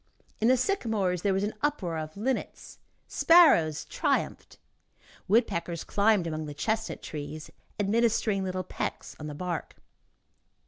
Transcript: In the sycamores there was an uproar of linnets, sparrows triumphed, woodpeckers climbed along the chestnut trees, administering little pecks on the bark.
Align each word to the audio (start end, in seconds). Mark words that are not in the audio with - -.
In 0.39 0.47
the 0.47 0.57
sycamores 0.57 1.21
there 1.21 1.31
was 1.31 1.43
an 1.43 1.53
uproar 1.61 1.99
of 1.99 2.17
linnets, 2.17 2.79
sparrows 3.07 3.85
triumphed, 3.85 4.57
woodpeckers 5.27 5.83
climbed 5.83 6.25
along 6.25 6.47
the 6.47 6.55
chestnut 6.55 7.03
trees, 7.03 7.51
administering 7.79 8.43
little 8.43 8.63
pecks 8.63 9.15
on 9.19 9.27
the 9.27 9.35
bark. 9.35 9.75